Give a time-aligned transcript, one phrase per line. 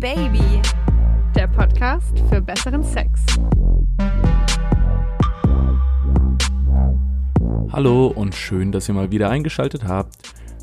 [0.00, 0.62] Baby.
[1.36, 3.20] Der Podcast für besseren Sex.
[7.70, 10.16] Hallo und schön, dass ihr mal wieder eingeschaltet habt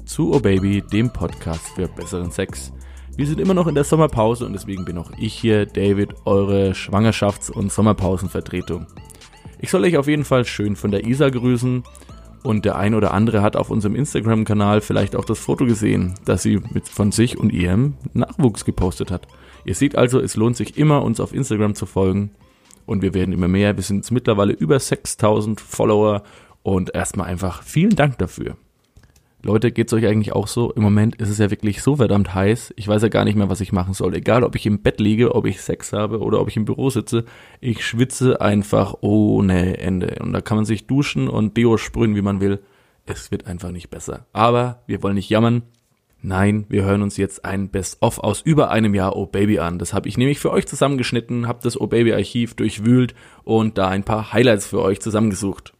[0.05, 2.73] zu Oh Baby, dem Podcast für besseren Sex.
[3.15, 6.71] Wir sind immer noch in der Sommerpause und deswegen bin auch ich hier, David, eure
[6.71, 8.87] Schwangerschafts- und Sommerpausenvertretung.
[9.59, 11.83] Ich soll euch auf jeden Fall schön von der Isa grüßen
[12.43, 16.43] und der ein oder andere hat auf unserem Instagram-Kanal vielleicht auch das Foto gesehen, das
[16.43, 19.27] sie mit von sich und ihrem Nachwuchs gepostet hat.
[19.65, 22.31] Ihr seht also, es lohnt sich immer, uns auf Instagram zu folgen.
[22.85, 23.75] Und wir werden immer mehr.
[23.75, 26.23] Wir sind jetzt mittlerweile über 6000 Follower.
[26.63, 28.55] Und erstmal einfach vielen Dank dafür.
[29.47, 30.73] Leute, geht's euch eigentlich auch so?
[30.73, 32.73] Im Moment ist es ja wirklich so verdammt heiß.
[32.75, 34.13] Ich weiß ja gar nicht mehr, was ich machen soll.
[34.13, 36.89] Egal, ob ich im Bett liege, ob ich Sex habe oder ob ich im Büro
[36.89, 37.23] sitze.
[37.61, 40.17] Ich schwitze einfach ohne Ende.
[40.19, 42.59] Und da kann man sich duschen und Deo sprühen, wie man will.
[43.05, 44.25] Es wird einfach nicht besser.
[44.33, 45.61] Aber wir wollen nicht jammern.
[46.21, 49.79] Nein, wir hören uns jetzt ein Best-of aus über einem Jahr Oh Baby an.
[49.79, 53.87] Das habe ich nämlich für euch zusammengeschnitten, habe das Oh Baby Archiv durchwühlt und da
[53.87, 55.73] ein paar Highlights für euch zusammengesucht.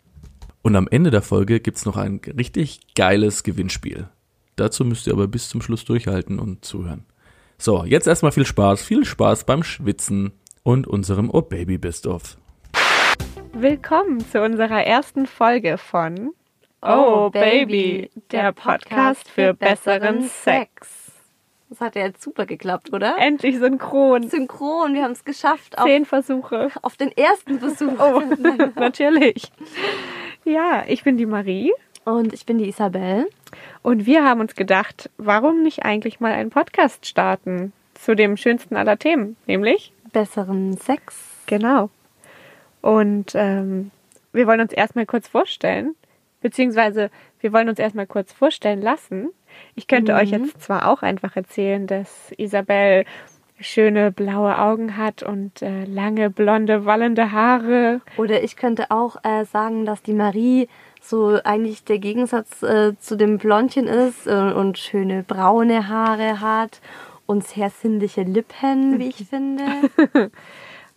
[0.68, 4.10] Und am Ende der Folge gibt's noch ein richtig geiles Gewinnspiel.
[4.58, 7.06] Dazu müsst ihr aber bis zum Schluss durchhalten und zuhören.
[7.58, 12.36] So, jetzt erstmal viel Spaß, viel Spaß beim Schwitzen und unserem Oh Baby Best-of.
[13.54, 16.34] Willkommen zu unserer ersten Folge von
[16.82, 21.14] Oh Baby, der Podcast für besseren Sex.
[21.70, 23.18] Das hat ja jetzt super geklappt, oder?
[23.20, 24.30] Endlich synchron.
[24.30, 25.78] Synchron, wir haben es geschafft.
[25.78, 26.72] Auf, Zehn Versuche.
[26.82, 28.00] auf den ersten Versuch.
[28.00, 28.22] Oh,
[28.76, 29.50] natürlich.
[30.48, 31.74] Ja, ich bin die Marie
[32.06, 33.28] Und ich bin die Isabel.
[33.82, 38.78] und wir haben uns gedacht, warum nicht eigentlich mal einen Podcast starten zu dem schönsten
[38.78, 41.18] aller Themen, nämlich Besseren Sex.
[41.48, 41.90] Genau.
[42.82, 43.92] Und ähm,
[44.32, 45.96] wir wollen uns erstmal kurz vorstellen,
[46.40, 47.10] beziehungsweise
[47.42, 49.28] wir wollen uns erstmal kurz vorstellen lassen.
[49.76, 53.04] Ich könnte euch jetzt zwar auch einfach erzählen, dass Isabel
[53.60, 58.02] schöne blaue Augen hat und äh, lange blonde wallende Haare.
[58.18, 60.68] Oder ich könnte auch äh, sagen, dass die Marie
[61.02, 66.82] so eigentlich der Gegensatz äh, zu dem Blondchen ist äh, und schöne braune Haare hat
[67.26, 69.64] und sehr sinnliche Lippen, wie ich finde.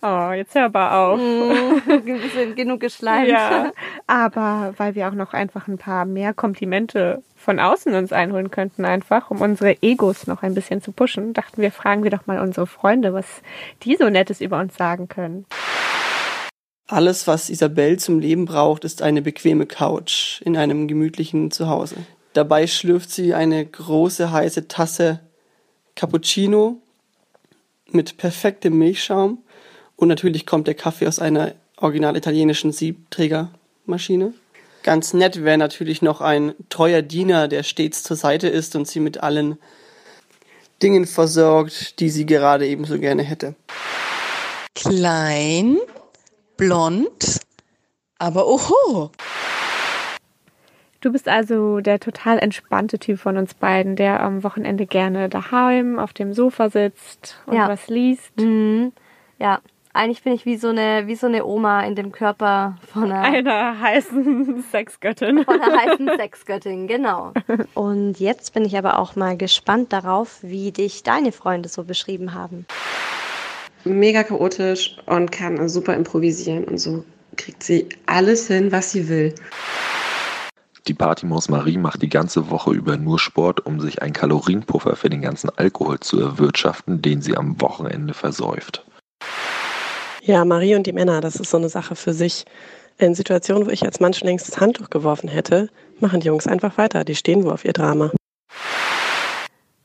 [0.02, 1.20] Oh, jetzt hör aber auf.
[1.20, 3.28] Ein bisschen genug geschleimt.
[3.28, 3.72] Ja,
[4.06, 8.86] aber weil wir auch noch einfach ein paar mehr Komplimente von außen uns einholen könnten,
[8.86, 12.40] einfach, um unsere Egos noch ein bisschen zu pushen, dachten wir, fragen wir doch mal
[12.40, 13.26] unsere Freunde, was
[13.82, 15.44] die so Nettes über uns sagen können.
[16.86, 21.96] Alles, was Isabel zum Leben braucht, ist eine bequeme Couch in einem gemütlichen Zuhause.
[22.32, 25.20] Dabei schlürft sie eine große heiße Tasse
[25.94, 26.80] Cappuccino
[27.92, 29.38] mit perfektem Milchschaum
[30.00, 34.32] und natürlich kommt der Kaffee aus einer original italienischen Siebträgermaschine.
[34.82, 38.98] Ganz nett wäre natürlich noch ein treuer Diener, der stets zur Seite ist und sie
[38.98, 39.58] mit allen
[40.82, 43.54] Dingen versorgt, die sie gerade ebenso gerne hätte.
[44.74, 45.76] Klein,
[46.56, 47.40] blond,
[48.18, 49.10] aber oho.
[51.02, 55.98] Du bist also der total entspannte Typ von uns beiden, der am Wochenende gerne daheim
[55.98, 57.68] auf dem Sofa sitzt und Ja.
[57.68, 58.38] was liest.
[58.38, 58.92] Mhm.
[59.38, 59.60] Ja,
[59.92, 63.22] eigentlich bin ich wie so eine, wie so eine Oma in dem Körper von einer,
[63.22, 65.44] Einer heißen Sexgöttin.
[65.44, 67.32] von einer heißen Sexgöttin, genau.
[67.74, 72.34] Und jetzt bin ich aber auch mal gespannt darauf, wie dich deine Freunde so beschrieben
[72.34, 72.66] haben.
[73.84, 77.04] mega chaotisch und kann super improvisieren und so
[77.36, 79.34] kriegt sie alles hin, was sie will.
[80.86, 85.08] Die Partymaus Marie macht die ganze Woche über nur Sport, um sich einen Kalorienpuffer für
[85.10, 88.84] den ganzen Alkohol zu erwirtschaften, den sie am Wochenende versäuft.
[90.22, 92.44] Ja, Marie und die Männer, das ist so eine Sache für sich.
[92.98, 95.70] In Situationen, wo ich als Mann schon längst das Handtuch geworfen hätte,
[96.00, 97.04] machen die Jungs einfach weiter.
[97.04, 98.10] Die stehen wohl auf ihr Drama.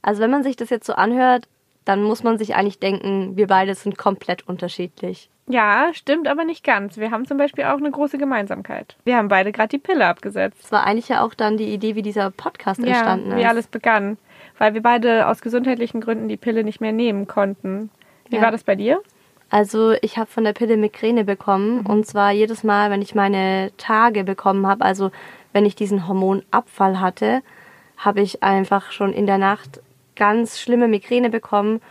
[0.01, 1.47] Also wenn man sich das jetzt so anhört,
[1.85, 5.29] dann muss man sich eigentlich denken, wir beide sind komplett unterschiedlich.
[5.47, 6.97] Ja, stimmt aber nicht ganz.
[6.97, 8.97] Wir haben zum Beispiel auch eine große Gemeinsamkeit.
[9.06, 10.57] Wir haben beide gerade die Pille abgesetzt.
[10.63, 13.41] Das war eigentlich ja auch dann die Idee, wie dieser Podcast entstanden ja, ist.
[13.41, 14.17] wie alles begann.
[14.58, 17.91] Weil wir beide aus gesundheitlichen Gründen die Pille nicht mehr nehmen konnten.
[18.29, 18.41] Wie Ja.
[18.41, 19.02] war das bei dir?
[19.49, 21.85] Also ich habe von der Pille Migräne bekommen Mhm.
[21.85, 25.11] und zwar jedes Mal, wenn ich meine Tage bekommen habe, also
[25.53, 27.41] wenn ich diesen Hormonabfall hatte,
[27.97, 29.81] habe ich einfach schon in der Nacht
[30.15, 31.81] ganz schlimme Migräne bekommen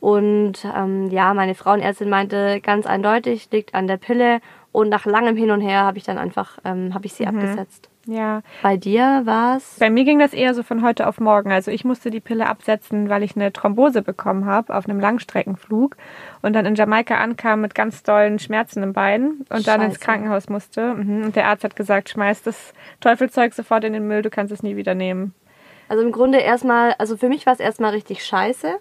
[0.00, 4.40] und ähm, ja, meine Frauenärztin meinte ganz eindeutig, liegt an der Pille
[4.72, 7.88] und nach langem Hin und Her habe ich dann einfach, ähm, habe ich sie abgesetzt.
[8.06, 9.76] Ja, Bei dir war es?
[9.78, 11.52] bei mir ging das eher so von heute auf morgen.
[11.52, 15.96] Also ich musste die Pille absetzen, weil ich eine Thrombose bekommen habe auf einem Langstreckenflug
[16.42, 20.04] und dann in Jamaika ankam mit ganz dollen Schmerzen im Bein und dann ins Scheiße.
[20.04, 20.94] Krankenhaus musste.
[20.94, 21.24] Mhm.
[21.24, 24.62] Und der Arzt hat gesagt, schmeiß das Teufelzeug sofort in den Müll, du kannst es
[24.62, 25.34] nie wieder nehmen.
[25.88, 28.74] Also im Grunde erstmal, also für mich war es erstmal richtig scheiße,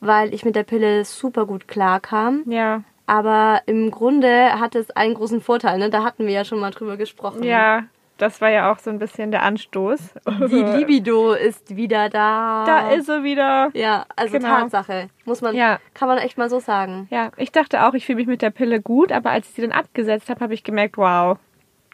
[0.00, 2.42] weil ich mit der Pille super gut klarkam.
[2.46, 2.82] Ja.
[3.06, 5.90] Aber im Grunde hatte es einen großen Vorteil, ne?
[5.90, 7.42] Da hatten wir ja schon mal drüber gesprochen.
[7.42, 7.84] Ja,
[8.18, 10.14] das war ja auch so ein bisschen der Anstoß.
[10.48, 12.64] Die Libido ist wieder da.
[12.66, 13.70] Da ist sie wieder.
[13.74, 14.48] Ja, also Genau.
[14.48, 15.08] Tatsache.
[15.24, 15.78] Muss man, Ja.
[15.94, 17.08] kann man echt mal so sagen.
[17.10, 19.62] Ja, ich dachte auch, ich fühle mich mit der Pille gut, aber als ich sie
[19.62, 21.38] dann abgesetzt habe, habe ich gemerkt, wow,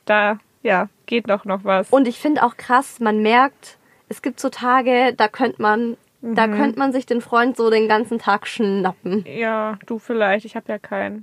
[0.05, 1.89] da, ja, geht doch noch was.
[1.91, 3.79] Und ich finde auch krass, man merkt,
[4.09, 6.57] es gibt so Tage, da könnte man, da Mhm.
[6.57, 9.25] könnte man sich den Freund so den ganzen Tag schnappen.
[9.27, 11.23] Ja, du vielleicht, ich habe ja keinen.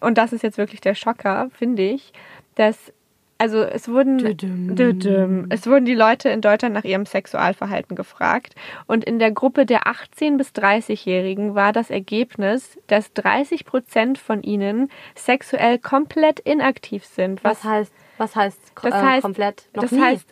[0.00, 2.12] Und das ist jetzt wirklich der Schocker, finde ich,
[2.56, 2.92] dass
[3.38, 5.46] also es wurden Düdüm.
[5.50, 8.54] es wurden die Leute in Deutschland nach ihrem Sexualverhalten gefragt
[8.86, 14.42] und in der Gruppe der 18 bis 30-Jährigen war das Ergebnis, dass 30 Prozent von
[14.42, 17.44] ihnen sexuell komplett inaktiv sind.
[17.44, 19.68] Was heißt, was heißt, Das äh, heißt, komplett?
[19.74, 20.00] Noch das nie.
[20.00, 20.26] heißt,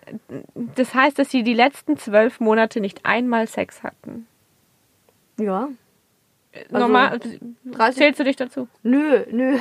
[0.76, 4.26] das heißt, dass sie die letzten zwölf Monate nicht einmal Sex hatten.
[5.38, 5.68] ja.
[6.70, 7.18] Normal,
[7.64, 8.68] 30 zählst du dich dazu?
[8.84, 9.58] Nö, nö.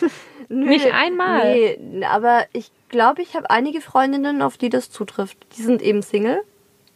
[0.48, 0.66] nö.
[0.66, 1.54] Nicht einmal?
[1.80, 5.38] Nee, aber ich glaube, ich habe einige Freundinnen, auf die das zutrifft.
[5.56, 6.42] Die sind eben Single.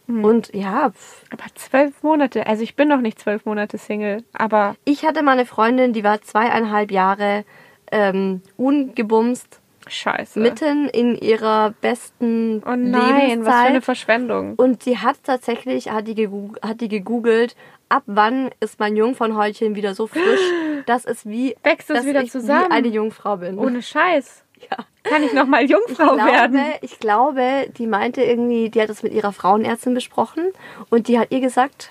[0.07, 0.23] Hm.
[0.23, 1.23] Und ja, pf.
[1.31, 5.33] Aber zwölf Monate, also ich bin noch nicht zwölf Monate Single, aber ich hatte mal
[5.33, 7.45] eine Freundin, die war zweieinhalb Jahre
[7.91, 10.39] ähm, ungebumst, scheiße.
[10.39, 13.67] mitten in ihrer besten oh nein, was für Lebenszeit.
[13.67, 14.55] eine Verschwendung.
[14.55, 16.29] Und sie hat tatsächlich, hat die,
[16.61, 17.55] hat die gegoogelt,
[17.89, 20.39] ab wann ist mein Jungfrauenhäutchen wieder so frisch,
[20.85, 22.69] dass es wie, Wächst es dass wieder ich zusammen?
[22.69, 23.57] wie eine Jungfrau bin.
[23.57, 24.45] Ohne Scheiß.
[24.69, 24.77] Ja.
[25.03, 26.59] Kann ich noch mal Ich Jungfrau glaube, werden?
[26.81, 30.51] ich glaube, die meinte irgendwie, die hat das mit ihrer Frauenärztin besprochen
[30.89, 31.89] und die hat ihr gesagt,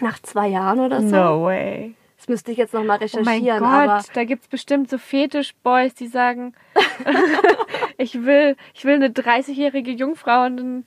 [0.00, 1.14] nach zwei Jahren oder so.
[1.14, 1.94] No way.
[2.16, 5.94] Das müsste ich jetzt nochmal Oh mein recherchieren, Gott, aber da gibt's bestimmt so Fetisch-Boys,
[5.94, 6.54] die sagen,
[7.98, 10.84] ich will, ich will eine 30-jährige Jungfrau und dann,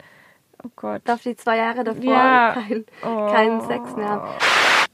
[0.66, 1.02] oh Gott.
[1.06, 2.54] darf die zwei Jahre davor Ja.
[2.54, 3.28] kein, Oh.
[3.32, 4.30] keinen Sex mehr haben.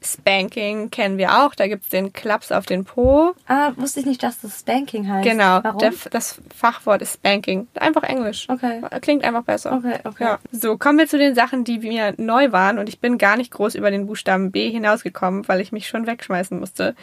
[0.04, 3.34] Spanking kennen wir auch, da gibt's den Klaps auf den Po.
[3.46, 5.28] Ah, wusste ich nicht, dass das Spanking heißt.
[5.28, 5.78] Genau, Warum?
[5.78, 7.68] der, das Fachwort ist Spanking.
[7.78, 8.48] Einfach Englisch.
[8.48, 8.80] Okay.
[9.00, 9.72] Klingt einfach besser.
[9.74, 10.24] Okay, okay.
[10.24, 10.38] Ja.
[10.50, 12.78] So, kommen wir zu den Sachen, die mir neu waren.
[12.80, 16.06] Und ich bin gar nicht groß über den Buchstaben B hinausgekommen, weil ich mich schon
[16.06, 16.96] wegschmeißen musste.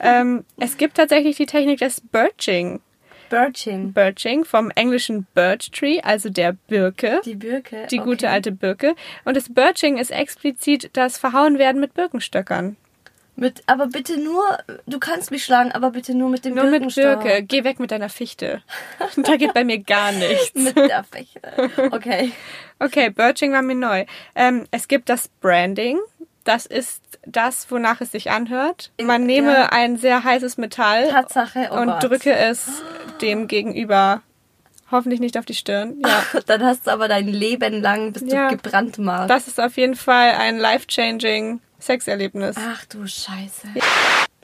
[0.00, 2.80] Ähm, es gibt tatsächlich die Technik des Birching.
[3.30, 3.92] Birching.
[3.92, 7.20] Birching vom englischen Birch Tree, also der Birke.
[7.24, 7.86] Die Birke.
[7.90, 8.08] Die okay.
[8.08, 8.94] gute alte Birke.
[9.24, 12.76] Und das Birching ist explizit das Verhauenwerden mit Birkenstöckern.
[13.36, 16.94] Mit, aber bitte nur, du kannst mich schlagen, aber bitte nur mit dem Nur mit.
[16.94, 17.42] Birke.
[17.42, 18.62] Geh weg mit deiner Fichte.
[19.16, 20.54] da geht bei mir gar nichts.
[20.54, 21.40] Mit der Fächte.
[21.90, 22.30] Okay.
[22.78, 24.04] Okay, Birching war mir neu.
[24.36, 25.98] Ähm, es gibt das Branding.
[26.44, 28.92] Das ist das, wonach es sich anhört.
[29.02, 29.66] Man nehme Ja.
[29.72, 32.02] ein sehr heißes Metall Tatsache, oh und Gott.
[32.04, 32.82] drücke es
[33.22, 34.20] dem gegenüber
[34.90, 35.96] hoffentlich nicht auf die Stirn.
[36.06, 38.48] Ja, Dann hast du aber dein Leben lang bist Ja.
[38.50, 39.30] du gebrandmarkt.
[39.30, 42.56] das ist auf jeden Fall ein life-changing Sexerlebnis.
[42.58, 43.68] Ach du Scheiße.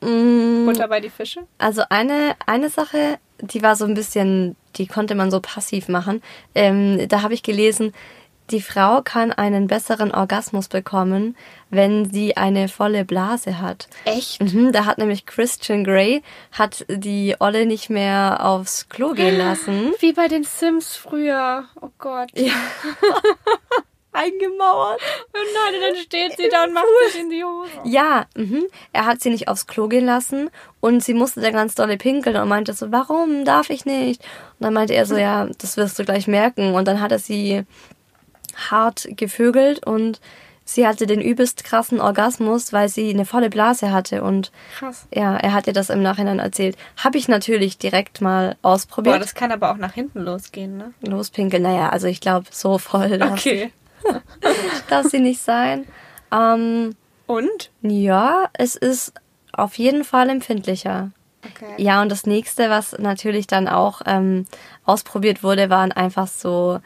[0.03, 1.41] Mm, Butter bei die Fische.
[1.59, 6.23] Also eine, eine Sache, die war so ein bisschen, die konnte man so passiv machen.
[6.55, 7.93] Ähm, da habe ich gelesen,
[8.51, 11.37] die Frau kann einen besseren Orgasmus bekommen,
[11.71, 13.89] wenn sie eine volle Blase hat.
[14.05, 14.43] Echt?
[14.43, 19.93] Mhm, da hat nämlich Christian Grey hat die Olle nicht mehr aufs Klo gehen lassen.
[20.01, 21.65] Wie bei den Sims früher.
[21.81, 22.31] Oh Gott.
[22.35, 22.53] Ja.
[24.13, 25.01] Eingemauert.
[25.33, 27.71] Oh nein, und dann steht sie da und macht sich in die Hose.
[27.85, 28.65] Ja, mhm.
[28.93, 32.37] er hat sie nicht aufs Klo gehen lassen und sie musste dann ganz dolle pinkeln
[32.37, 34.21] und meinte so, warum darf ich nicht?
[34.59, 36.75] Und dann meinte er so, ja, das wirst du gleich merken.
[36.75, 37.63] Und dann hat er sie
[38.71, 40.21] hart gevögelt und
[40.65, 45.07] sie hatte den übelst krassen Orgasmus, weil sie eine volle Blase hatte und Krass.
[45.13, 46.77] ja, er hat ihr das im Nachhinein erzählt.
[46.97, 49.17] Habe ich natürlich direkt mal ausprobiert.
[49.17, 50.93] Boah, das kann aber auch nach hinten losgehen, ne?
[51.03, 53.73] Lospinkeln, naja, also ich glaube, so voll darf, Okay.
[54.89, 55.87] darf sie nicht sein.
[56.33, 56.95] Ähm,
[57.27, 57.71] Und?
[57.83, 59.13] ja, es ist
[59.53, 61.11] auf jeden Fall empfindlicher.
[61.45, 61.73] Okay.
[61.83, 64.47] Ja, und das nächste, was natürlich dann auch ähm,
[64.85, 66.81] ausprobiert wurde, waren einfach so,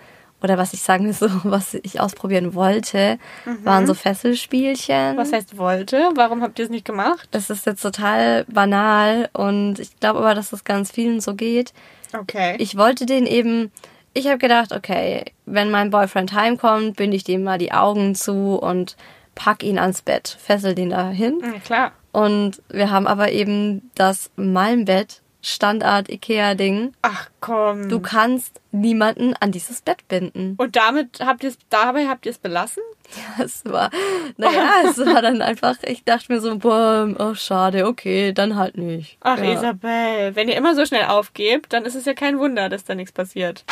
[0.44, 3.18] oder was ich sagen will, so, was ich ausprobieren wollte,
[3.64, 5.14] waren so Fesselspielchen.
[5.14, 5.16] Mhm.
[5.16, 6.10] Was heißt wollte?
[6.14, 7.28] Warum habt ihr es nicht gemacht?
[7.32, 11.72] das ist jetzt total banal und ich glaube aber, dass das ganz vielen so geht.
[12.16, 12.54] Okay.
[12.58, 13.72] Ich wollte den eben,
[14.12, 18.56] ich habe gedacht, okay, wenn mein Boyfriend heimkommt, binde ich dem mal die Augen zu
[18.56, 18.96] und
[19.34, 21.40] pack ihn ans Bett, fessel den dahin.
[21.42, 21.92] Ja, klar.
[22.12, 26.94] Und wir haben aber eben das Malmbett, Standard Ikea-Ding.
[27.02, 27.88] Ach komm.
[27.88, 30.54] Du kannst niemanden an dieses Bett binden.
[30.56, 32.82] Und damit habt ihr es, dabei habt ihr es belassen?
[33.38, 33.90] Es war,
[34.38, 38.78] naja, es war dann einfach, ich dachte mir so, boah, oh schade, okay, dann halt
[38.78, 39.18] nicht.
[39.20, 39.52] Ach, ja.
[39.52, 42.94] Isabel, wenn ihr immer so schnell aufgebt, dann ist es ja kein Wunder, dass da
[42.94, 43.64] nichts passiert.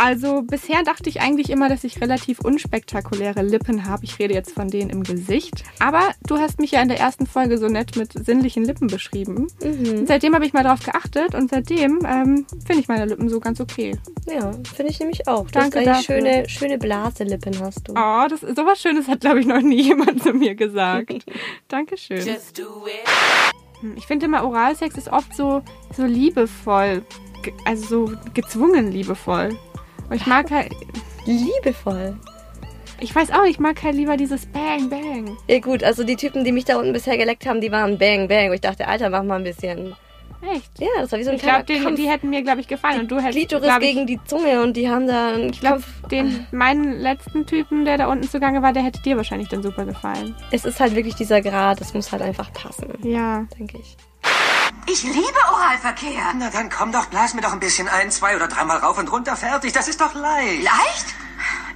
[0.00, 4.04] Also bisher dachte ich eigentlich immer, dass ich relativ unspektakuläre Lippen habe.
[4.04, 5.64] Ich rede jetzt von denen im Gesicht.
[5.80, 9.48] Aber du hast mich ja in der ersten Folge so nett mit sinnlichen Lippen beschrieben.
[9.62, 10.06] Mhm.
[10.06, 13.60] Seitdem habe ich mal drauf geachtet und seitdem ähm, finde ich meine Lippen so ganz
[13.60, 13.96] okay.
[14.26, 15.46] Ja, finde ich nämlich auch.
[15.46, 16.20] Du Danke hast dafür.
[16.20, 17.92] schöne, schöne Blaselippen hast du.
[17.92, 21.24] Oh, das, sowas Schönes hat, glaube ich, noch nie jemand zu mir gesagt.
[21.68, 22.22] Dankeschön.
[23.80, 25.62] Hm, Ich finde immer, Oralsex ist oft so,
[25.96, 27.02] so liebevoll.
[27.64, 29.56] Also so gezwungen liebevoll.
[30.08, 30.72] Und ich mag halt,
[31.26, 32.16] Liebevoll.
[33.00, 35.36] ich weiß auch, ich mag halt lieber dieses Bang, Bang.
[35.46, 38.28] Ja gut, also die Typen, die mich da unten bisher geleckt haben, die waren bang,
[38.28, 38.48] bang.
[38.48, 39.94] Und ich dachte, Alter, mach mal ein bisschen.
[40.40, 40.70] Echt?
[40.78, 41.96] Ja, das war wie so ein Ich glaube, kleiner die, Kampf.
[42.00, 43.00] die hätten mir, glaube ich, gefallen.
[43.00, 45.60] Und du hättest, Klitoris glaub ich, gegen die Zunge und die haben da einen Ich
[45.60, 45.84] Kampf.
[46.12, 49.84] den meinen letzten Typen, der da unten zugange war, der hätte dir wahrscheinlich dann super
[49.84, 50.36] gefallen.
[50.52, 53.46] Es ist halt wirklich dieser Grad, es muss halt einfach passen, Ja.
[53.58, 53.96] denke ich.
[54.86, 56.32] Ich liebe Oralverkehr.
[56.36, 59.10] Na dann komm doch, blas mir doch ein bisschen ein, zwei oder dreimal rauf und
[59.12, 59.72] runter, fertig.
[59.72, 60.62] Das ist doch leicht.
[60.62, 61.14] Leicht?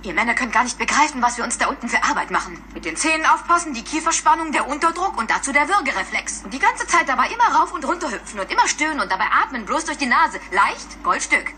[0.02, 2.62] Ihr Männer könnt gar nicht begreifen, was wir uns da unten für Arbeit machen.
[2.74, 6.42] Mit den Zähnen aufpassen, die Kieferspannung, der Unterdruck und dazu der Würgereflex.
[6.42, 9.26] Und die ganze Zeit dabei immer rauf und runter hüpfen und immer stöhnen und dabei
[9.26, 10.40] atmen, bloß durch die Nase.
[10.50, 11.52] Leicht, Goldstück.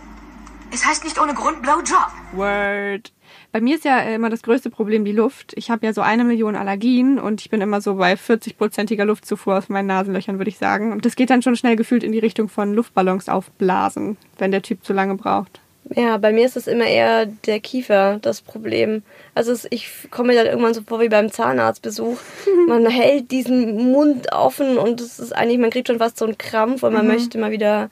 [0.71, 2.11] Es heißt nicht ohne Grund Blowjob.
[2.33, 3.14] Word.
[3.55, 5.53] Bei mir ist ja immer das größte Problem die Luft.
[5.55, 9.57] Ich habe ja so eine Million Allergien und ich bin immer so bei 40-prozentiger Luftzufuhr
[9.57, 10.91] aus meinen Nasenlöchern, würde ich sagen.
[10.91, 14.63] Und das geht dann schon schnell gefühlt in die Richtung von Luftballons aufblasen, wenn der
[14.63, 15.61] Typ zu lange braucht.
[15.95, 19.05] Ja, bei mir ist es immer eher der Kiefer das Problem.
[19.37, 22.19] Also es, ich komme mir dann irgendwann so vor wie beim Zahnarztbesuch.
[22.67, 26.39] Man hält diesen Mund offen und es ist eigentlich, man kriegt schon fast so einen
[26.39, 27.13] Krampf und man Mhm.
[27.13, 27.89] möchte mal wieder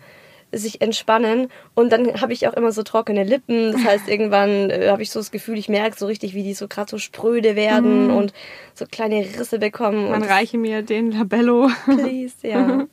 [0.52, 1.48] sich entspannen.
[1.74, 3.72] Und dann habe ich auch immer so trockene Lippen.
[3.72, 6.54] Das heißt, irgendwann äh, habe ich so das Gefühl, ich merke so richtig, wie die
[6.54, 8.14] so gerade so spröde werden Mhm.
[8.16, 8.32] und
[8.74, 10.10] so kleine Risse bekommen.
[10.10, 11.70] Man reiche mir den Labello.
[11.86, 12.86] Please, ja.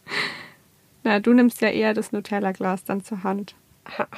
[1.04, 3.56] Na, du nimmst ja eher das Nutella-Glas dann zur Hand.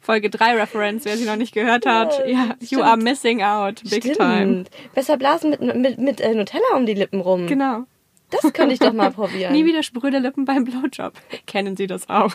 [0.00, 2.18] Folge 3 Reference, wer sie noch nicht gehört hat.
[2.26, 2.82] Ja, Ja, you stimmt.
[2.82, 4.16] are missing out, big Stimmt.
[4.18, 4.64] time.
[4.94, 7.46] Besser blasen mit, mit, mit äh, Nutella um die Lippen rum.
[7.46, 7.84] Genau.
[8.30, 9.52] Das könnte ich doch mal probieren.
[9.54, 11.12] Nie wieder spröde Lippen beim Blowjob.
[11.46, 12.32] Kennen Sie das auch?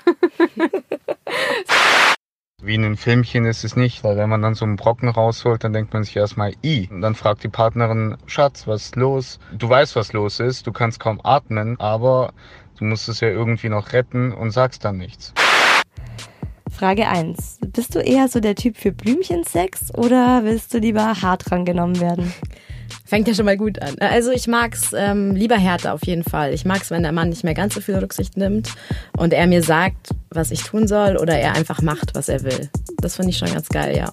[2.62, 5.64] Wie in einem Filmchen ist es nicht, weil wenn man dann so einen Brocken rausholt,
[5.64, 6.88] dann denkt man sich erstmal, i.
[6.90, 9.40] Und dann fragt die Partnerin, Schatz, was ist los?
[9.54, 12.34] Du weißt, was los ist, du kannst kaum atmen, aber
[12.80, 15.34] du musst es ja irgendwie noch retten und sagst dann nichts.
[16.72, 17.60] Frage 1.
[17.68, 22.34] Bist du eher so der Typ für Blümchensex oder willst du lieber hart drangenommen werden?
[23.06, 23.96] Fängt ja schon mal gut an.
[24.00, 26.54] Also ich mag's ähm, lieber härter auf jeden Fall.
[26.54, 28.74] Ich mag's, wenn der Mann nicht mehr ganz so viel Rücksicht nimmt
[29.16, 32.70] und er mir sagt, was ich tun soll oder er einfach macht, was er will.
[32.98, 34.12] Das finde ich schon ganz geil, ja.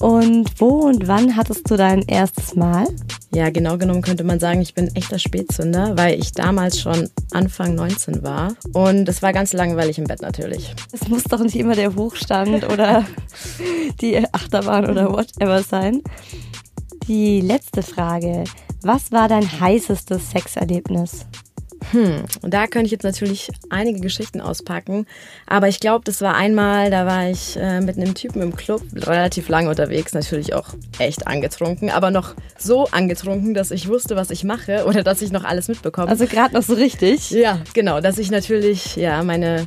[0.00, 2.86] Und wo und wann hattest du dein erstes Mal?
[3.34, 7.74] Ja, genau genommen könnte man sagen, ich bin echter Spätzünder, weil ich damals schon Anfang
[7.74, 8.54] 19 war.
[8.74, 10.74] Und es war ganz langweilig im Bett natürlich.
[10.92, 13.04] Es muss doch nicht immer der Hochstand oder
[14.00, 16.02] die Achterbahn oder whatever sein.
[17.08, 18.44] Die letzte Frage.
[18.82, 21.24] Was war dein heißestes Sexerlebnis?
[21.92, 25.06] Hm, und da könnte ich jetzt natürlich einige Geschichten auspacken.
[25.46, 28.82] Aber ich glaube, das war einmal, da war ich äh, mit einem Typen im Club,
[28.94, 34.30] relativ lange unterwegs, natürlich auch echt angetrunken, aber noch so angetrunken, dass ich wusste, was
[34.30, 36.08] ich mache oder dass ich noch alles mitbekomme.
[36.08, 37.30] Also gerade noch so richtig?
[37.30, 39.66] Ja, genau, dass ich natürlich, ja, meine,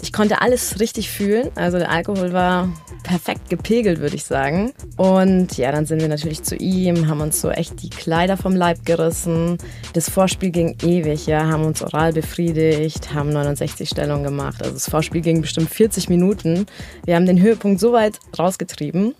[0.00, 1.50] ich konnte alles richtig fühlen.
[1.56, 2.68] Also der Alkohol war
[3.02, 4.72] perfekt gepegelt, würde ich sagen.
[4.96, 8.54] Und ja, dann sind wir natürlich zu ihm, haben uns so echt die Kleider vom
[8.54, 9.58] Leib gerissen.
[9.94, 14.62] Das Vorspiel ging ewig, ja, haben uns oral befriedigt, haben 69 Stellungen gemacht.
[14.62, 16.66] Also das Vorspiel ging bestimmt 40 Minuten.
[17.04, 19.14] Wir haben den Höhepunkt so weit rausgetrieben,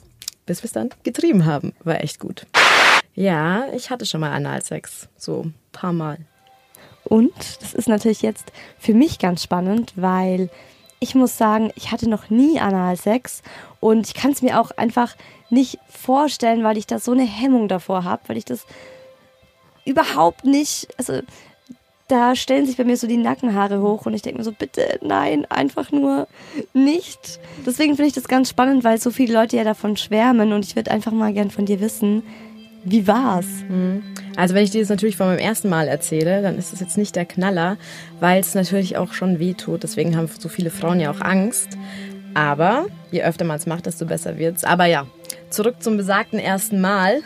[0.46, 1.72] bis wir es dann getrieben haben.
[1.82, 2.46] War echt gut.
[3.14, 5.08] Ja, ich hatte schon mal Analsex.
[5.16, 6.18] So ein paar Mal.
[7.08, 10.50] Und das ist natürlich jetzt für mich ganz spannend, weil
[11.00, 13.42] ich muss sagen, ich hatte noch nie Analsex
[13.80, 15.14] und ich kann es mir auch einfach
[15.50, 18.66] nicht vorstellen, weil ich da so eine Hemmung davor habe, weil ich das
[19.84, 21.20] überhaupt nicht, also
[22.08, 24.98] da stellen sich bei mir so die Nackenhaare hoch und ich denke mir so, bitte,
[25.02, 26.26] nein, einfach nur
[26.72, 27.38] nicht.
[27.66, 30.74] Deswegen finde ich das ganz spannend, weil so viele Leute ja davon schwärmen und ich
[30.74, 32.22] würde einfach mal gern von dir wissen,
[32.90, 33.46] wie war's?
[34.36, 36.96] Also wenn ich dir das natürlich von meinem ersten Mal erzähle, dann ist es jetzt
[36.96, 37.76] nicht der Knaller,
[38.20, 39.82] weil es natürlich auch schon weh tut.
[39.82, 41.70] Deswegen haben so viele Frauen ja auch Angst.
[42.34, 44.64] Aber je öfter man es macht, desto besser wird's.
[44.64, 45.06] Aber ja,
[45.50, 47.22] zurück zum besagten ersten Mal.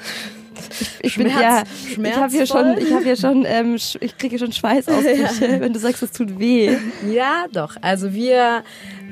[1.03, 4.53] Ich bin ja, ich habe hier schon, ich habe hier schon, ähm, ich kriege schon
[4.53, 6.77] Schweißausbrüche, wenn du sagst, es tut weh.
[7.11, 7.77] Ja, doch.
[7.81, 8.63] Also wir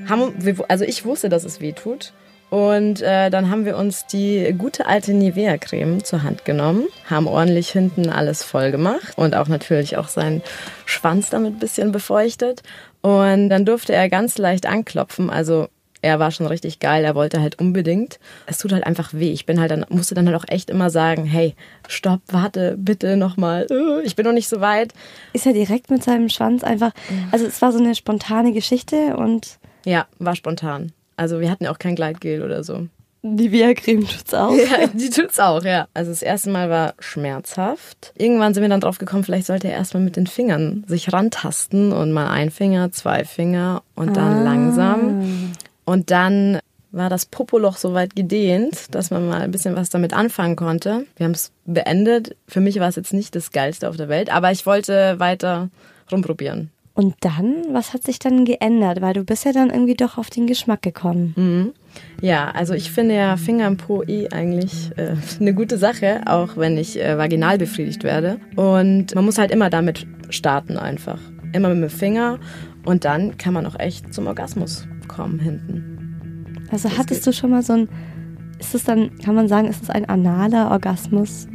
[0.08, 0.34] haben,
[0.68, 2.12] also ich wusste, dass es weh tut.
[2.50, 7.70] Und äh, dann haben wir uns die gute alte Nivea-Creme zur Hand genommen, haben ordentlich
[7.70, 10.42] hinten alles voll gemacht und auch natürlich auch seinen
[10.84, 12.62] Schwanz damit ein bisschen befeuchtet.
[13.02, 15.30] Und dann durfte er ganz leicht anklopfen.
[15.30, 15.68] Also
[16.02, 18.18] er war schon richtig geil, er wollte halt unbedingt.
[18.46, 19.32] Es tut halt einfach weh.
[19.32, 21.54] Ich bin halt dann, musste dann halt auch echt immer sagen, hey,
[21.88, 23.66] stopp, warte, bitte nochmal.
[23.70, 24.92] Äh, ich bin noch nicht so weit.
[25.32, 26.92] Ist er direkt mit seinem Schwanz einfach,
[27.30, 29.58] also es war so eine spontane Geschichte und.
[29.84, 30.92] Ja, war spontan.
[31.20, 32.86] Also wir hatten auch kein Gleitgel oder so.
[33.22, 34.54] Die Via-Creme tut's auch.
[34.54, 35.86] Ja, die tut's auch, ja.
[35.92, 38.12] Also das erste Mal war schmerzhaft.
[38.16, 41.92] Irgendwann sind wir dann drauf gekommen, vielleicht sollte er erstmal mit den Fingern sich rantasten
[41.92, 44.42] und mal ein Finger, zwei Finger und dann Ah.
[44.44, 45.52] langsam.
[45.84, 46.60] Und dann
[46.92, 51.04] war das Popoloch so weit gedehnt, dass man mal ein bisschen was damit anfangen konnte.
[51.16, 52.36] Wir haben es beendet.
[52.48, 55.68] Für mich war es jetzt nicht das Geilste auf der Welt, aber ich wollte weiter
[56.10, 56.70] rumprobieren.
[56.94, 59.00] Und dann, was hat sich dann geändert?
[59.00, 61.34] Weil du bist ja dann irgendwie doch auf den Geschmack gekommen.
[61.36, 61.72] Mhm.
[62.20, 66.56] Ja, also ich finde ja Finger im Po eh eigentlich äh, eine gute Sache, auch
[66.56, 68.38] wenn ich äh, vaginal befriedigt werde.
[68.56, 71.18] Und man muss halt immer damit starten einfach.
[71.52, 72.38] Immer mit dem Finger
[72.84, 76.66] und dann kann man auch echt zum Orgasmus kommen hinten.
[76.70, 77.88] Also hattest du schon mal so ein,
[78.58, 81.48] ist es dann, kann man sagen, ist es ein analer Orgasmus?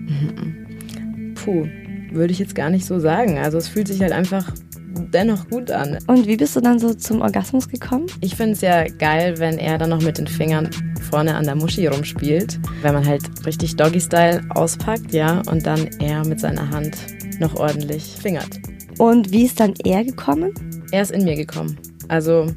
[1.35, 1.65] Puh,
[2.11, 3.37] würde ich jetzt gar nicht so sagen.
[3.37, 4.51] Also es fühlt sich halt einfach
[4.95, 5.99] dennoch gut an.
[6.07, 8.07] Und wie bist du dann so zum Orgasmus gekommen?
[8.21, 10.69] Ich finde es ja geil, wenn er dann noch mit den Fingern
[11.09, 12.59] vorne an der Muschi rumspielt.
[12.81, 16.97] Wenn man halt richtig Doggy-Style auspackt, ja, und dann er mit seiner Hand
[17.39, 18.59] noch ordentlich fingert.
[18.97, 20.53] Und wie ist dann er gekommen?
[20.91, 21.77] Er ist in mir gekommen.
[22.07, 22.47] Also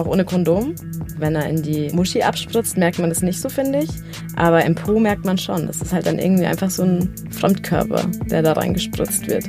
[0.00, 0.74] auch ohne Kondom.
[1.18, 3.90] Wenn er in die Muschi abspritzt, merkt man das nicht so, finde ich.
[4.36, 5.66] Aber im Po merkt man schon.
[5.66, 9.44] Das ist halt dann irgendwie einfach so ein Fremdkörper, der da reingespritzt wird.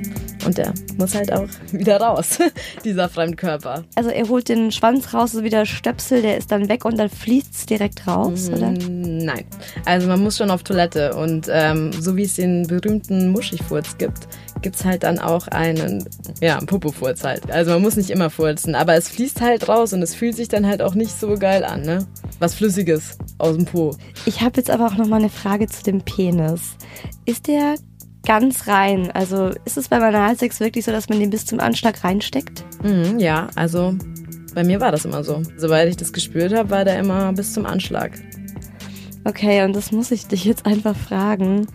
[0.46, 2.40] Und der muss halt auch wieder raus,
[2.84, 3.84] dieser Fremdkörper.
[3.96, 6.98] Also er holt den Schwanz raus, so wie der Stöpsel, der ist dann weg und
[6.98, 8.72] dann fließt es direkt raus, Mhm, oder?
[8.72, 9.46] Nein.
[9.86, 11.16] Also man muss schon auf Toilette.
[11.16, 14.28] Und ähm, so wie es den berühmten Muschifurz gibt,
[14.62, 16.08] gibt es halt dann auch einen,
[16.40, 17.52] ja, Popofurz halt.
[17.52, 20.48] Also man muss nicht immer furzen, aber es fließt halt raus und es fühlt sich
[20.48, 22.06] dann halt auch nicht so geil an, ne?
[22.40, 23.96] Was Flüssiges aus dem Po.
[24.26, 26.76] Ich habe jetzt aber auch noch mal eine Frage zu dem Penis.
[27.26, 27.76] Ist der
[28.26, 29.12] ganz rein?
[29.12, 32.64] Also ist es beim Analsex wirklich so, dass man den bis zum Anschlag reinsteckt?
[32.84, 33.96] Mhm, ja, also
[34.54, 35.42] bei mir war das immer so.
[35.58, 38.12] Sobald ich das gespürt habe, war der immer bis zum Anschlag.
[39.24, 41.68] Okay, und das muss ich dich jetzt einfach fragen.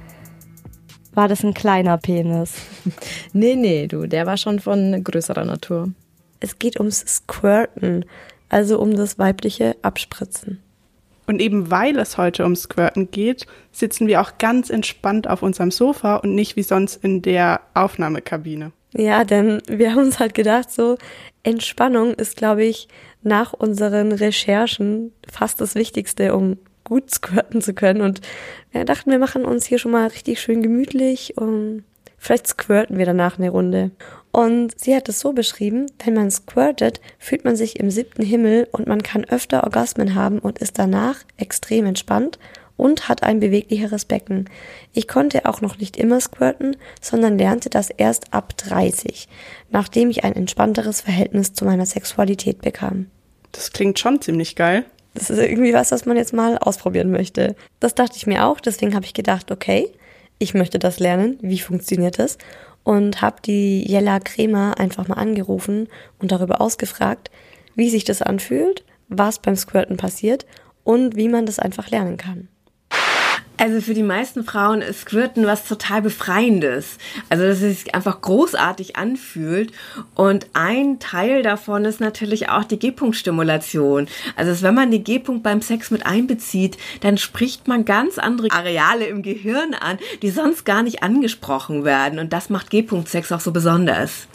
[1.17, 2.53] War das ein kleiner Penis?
[3.33, 5.91] Nee, nee, du, der war schon von größerer Natur.
[6.41, 8.05] Es geht ums Squirten,
[8.51, 10.63] also um das weibliche Abspritzen.
[11.27, 15.71] Und eben weil es heute ums Squirten geht, sitzen wir auch ganz entspannt auf unserem
[15.71, 18.73] Sofa und nicht wie sonst in der Aufnahmekabine.
[18.95, 20.99] Ja, denn wir haben uns halt gedacht, so
[21.43, 22.89] Entspannung ist, glaube ich,
[23.23, 28.01] nach unseren Recherchen fast das Wichtigste, um gut squirten zu können.
[28.01, 28.23] Und
[28.73, 31.85] wir dachten, wir machen uns hier schon mal richtig schön gemütlich und
[32.17, 33.91] vielleicht squirten wir danach eine Runde.
[34.33, 38.69] Und sie hat es so beschrieben, wenn man squirtet, fühlt man sich im siebten Himmel
[38.73, 42.39] und man kann öfter Orgasmen haben und ist danach extrem entspannt
[42.77, 44.49] und hat ein beweglicheres Becken.
[44.93, 49.29] Ich konnte auch noch nicht immer squirten, sondern lernte das erst ab 30,
[49.71, 53.07] nachdem ich ein entspannteres Verhältnis zu meiner Sexualität bekam.
[53.53, 54.85] Das klingt schon ziemlich geil.
[55.17, 57.57] Das ist irgendwie was, was man jetzt mal ausprobieren möchte.
[57.81, 59.91] Das dachte ich mir auch, deswegen habe ich gedacht, okay,
[60.39, 62.37] ich möchte das lernen, wie funktioniert das?
[62.85, 67.31] Und habe die Jella Kremer einfach mal angerufen und darüber ausgefragt,
[67.75, 70.45] wie sich das anfühlt, was beim Squirten passiert
[70.85, 72.49] und wie man das einfach lernen kann.
[73.59, 76.99] Also für die meisten Frauen ist Squirten was total Befreiendes.
[77.31, 79.73] Also dass es sich einfach großartig anfühlt.
[80.15, 84.09] Und ein Teil davon ist natürlich auch die G-Punkt-Stimulation.
[84.37, 89.07] Also wenn man den G-Punkt beim Sex mit einbezieht, dann spricht man ganz andere Areale
[89.07, 92.19] im Gehirn an, die sonst gar nicht angesprochen werden.
[92.19, 94.29] Und das macht G-Punkt-Sex auch so besonders.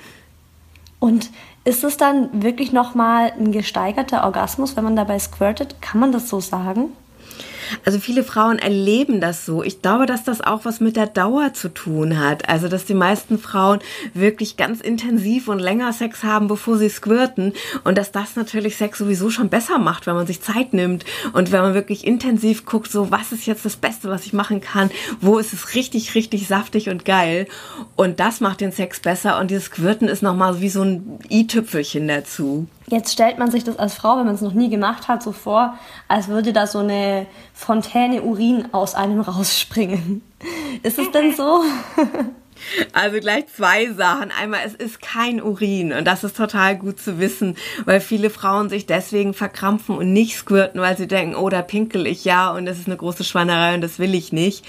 [0.99, 1.29] Und
[1.63, 5.79] ist es dann wirklich nochmal ein gesteigerter Orgasmus, wenn man dabei squirtet?
[5.79, 6.89] Kann man das so sagen?
[7.85, 9.63] Also viele Frauen erleben das so.
[9.63, 12.49] Ich glaube, dass das auch was mit der Dauer zu tun hat.
[12.49, 13.79] Also, dass die meisten Frauen
[14.13, 17.53] wirklich ganz intensiv und länger Sex haben, bevor sie squirten.
[17.83, 21.51] Und dass das natürlich Sex sowieso schon besser macht, wenn man sich Zeit nimmt und
[21.51, 24.91] wenn man wirklich intensiv guckt, so was ist jetzt das Beste, was ich machen kann?
[25.19, 27.47] Wo ist es richtig, richtig saftig und geil?
[27.95, 29.39] Und das macht den Sex besser.
[29.39, 32.67] Und dieses Squirten ist nochmal wie so ein i-Tüpfelchen dazu.
[32.87, 35.31] Jetzt stellt man sich das als Frau, wenn man es noch nie gemacht hat, so
[35.31, 40.21] vor, als würde da so eine Fontäne Urin aus einem rausspringen.
[40.83, 41.63] Ist es denn so?
[42.93, 44.31] Also gleich zwei Sachen.
[44.31, 48.69] Einmal, es ist kein Urin und das ist total gut zu wissen, weil viele Frauen
[48.69, 52.65] sich deswegen verkrampfen und nicht squirten, weil sie denken, oh, da pinkel ich ja und
[52.65, 54.65] das ist eine große Schwannerei und das will ich nicht.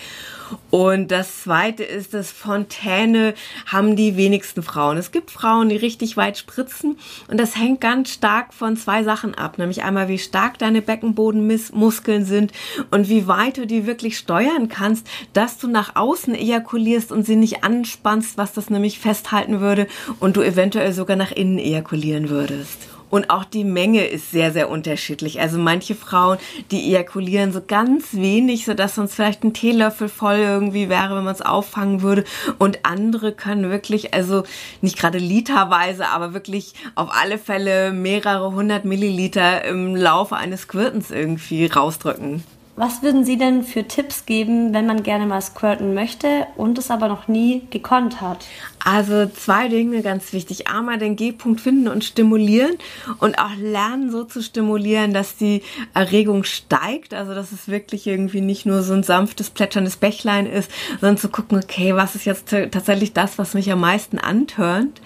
[0.71, 3.35] Und das zweite ist, dass Fontäne
[3.67, 4.97] haben die wenigsten Frauen.
[4.97, 9.35] Es gibt Frauen, die richtig weit spritzen und das hängt ganz stark von zwei Sachen
[9.35, 9.59] ab.
[9.59, 12.53] Nämlich einmal, wie stark deine Beckenbodenmuskeln sind
[12.91, 17.37] und wie weit du die wirklich steuern kannst, dass du nach außen ejakulierst und sie
[17.37, 19.87] nicht anspannst, was das nämlich festhalten würde
[20.21, 22.92] und du eventuell sogar nach innen ejakulieren würdest.
[23.13, 25.39] Und auch die Menge ist sehr, sehr unterschiedlich.
[25.39, 26.39] Also manche Frauen,
[26.71, 31.35] die ejakulieren so ganz wenig, sodass sonst vielleicht ein Teelöffel voll irgendwie wäre, wenn man
[31.35, 32.25] es auffangen würde.
[32.59, 34.45] Und andere können wirklich, also
[34.81, 41.11] nicht gerade literweise, aber wirklich auf alle Fälle mehrere hundert Milliliter im Laufe eines Quirtens
[41.11, 42.43] irgendwie rausdrücken.
[42.75, 46.91] Was würden Sie denn für Tipps geben, wenn man gerne mal squirten möchte und es
[46.91, 48.47] aber noch nie gekonnt hat?
[48.85, 50.69] Also zwei Dinge ganz wichtig.
[50.69, 52.77] Einmal den G-Punkt finden und stimulieren
[53.19, 55.63] und auch lernen so zu stimulieren, dass die
[55.95, 57.15] Erregung steigt.
[57.15, 61.29] Also dass es wirklich irgendwie nicht nur so ein sanftes plätscherndes Bächlein ist, sondern zu
[61.29, 65.01] gucken, okay, was ist jetzt tatsächlich das, was mich am meisten antörnt.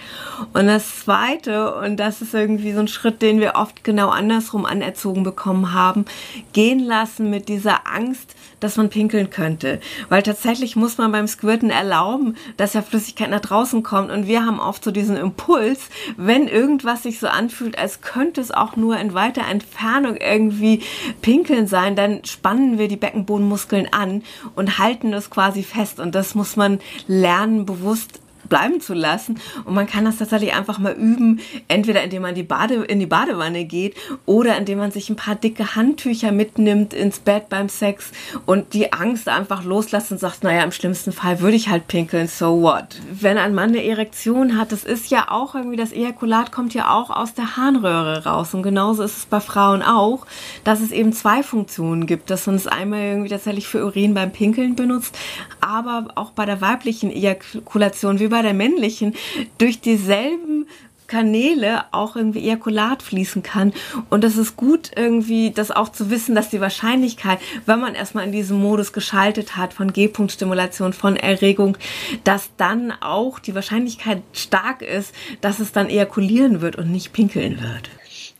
[0.53, 4.65] Und das Zweite, und das ist irgendwie so ein Schritt, den wir oft genau andersrum
[4.65, 6.05] anerzogen bekommen haben,
[6.53, 9.81] gehen lassen mit dieser Angst, dass man pinkeln könnte.
[10.09, 14.11] Weil tatsächlich muss man beim Squirten erlauben, dass ja Flüssigkeit nach draußen kommt.
[14.11, 18.51] Und wir haben oft so diesen Impuls, wenn irgendwas sich so anfühlt, als könnte es
[18.51, 20.83] auch nur in weiter Entfernung irgendwie
[21.23, 24.23] pinkeln sein, dann spannen wir die Beckenbodenmuskeln an
[24.55, 26.01] und halten das quasi fest.
[26.01, 29.39] Und das muss man lernen, bewusst bleiben zu lassen.
[29.65, 33.07] Und man kann das tatsächlich einfach mal üben, entweder indem man die Bade, in die
[33.07, 38.13] Badewanne geht oder indem man sich ein paar dicke Handtücher mitnimmt ins Bett beim Sex
[38.47, 42.29] und die Angst einfach loslässt und sagt, naja, im schlimmsten Fall würde ich halt pinkeln,
[42.29, 43.01] so what?
[43.11, 46.91] Wenn ein Mann eine Erektion hat, das ist ja auch irgendwie, das Ejakulat kommt ja
[46.91, 48.55] auch aus der Harnröhre raus.
[48.55, 50.27] Und genauso ist es bei Frauen auch,
[50.65, 54.33] dass es eben zwei Funktionen gibt, dass man es einmal irgendwie tatsächlich für Urin beim
[54.33, 55.17] Pinkeln benutzt,
[55.61, 59.15] aber auch bei der weiblichen Ejakulation, wie bei der männlichen,
[59.59, 60.67] durch dieselben
[61.07, 63.73] Kanäle auch irgendwie Ejakulat fließen kann.
[64.11, 68.25] Und das ist gut irgendwie, das auch zu wissen, dass die Wahrscheinlichkeit, wenn man erstmal
[68.25, 71.77] in diesem Modus geschaltet hat von G-Punkt-Stimulation, von Erregung,
[72.25, 77.61] dass dann auch die Wahrscheinlichkeit stark ist, dass es dann ejakulieren wird und nicht pinkeln
[77.61, 77.91] wird.